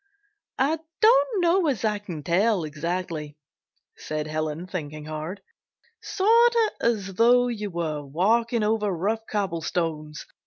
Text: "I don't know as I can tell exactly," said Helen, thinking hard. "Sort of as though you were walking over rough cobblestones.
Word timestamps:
"I 0.57 0.79
don't 0.99 1.41
know 1.43 1.67
as 1.67 1.85
I 1.85 1.99
can 1.99 2.23
tell 2.23 2.63
exactly," 2.63 3.37
said 3.95 4.25
Helen, 4.25 4.65
thinking 4.65 5.05
hard. 5.05 5.43
"Sort 6.01 6.55
of 6.55 6.71
as 6.81 7.13
though 7.13 7.49
you 7.49 7.69
were 7.69 8.03
walking 8.03 8.63
over 8.63 8.89
rough 8.91 9.21
cobblestones. 9.29 10.25